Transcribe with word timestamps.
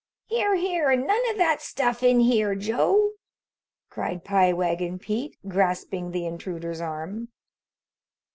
"Here! 0.25 0.55
Here! 0.55 0.95
None 0.95 1.07
o' 1.27 1.35
that 1.37 1.61
stuff 1.61 2.01
in 2.01 2.21
here, 2.21 2.55
Joe," 2.55 3.11
cried 3.91 4.23
Pie 4.23 4.51
Wagon 4.51 4.97
Pete, 4.97 5.37
grasping 5.47 6.09
the 6.09 6.25
intruder's 6.25 6.81
arm. 6.81 7.27